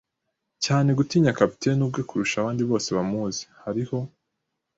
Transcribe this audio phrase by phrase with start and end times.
[0.65, 3.43] cyane gutinya capitaine ubwe kurusha abandi bose bamuzi.
[3.63, 3.99] Hariho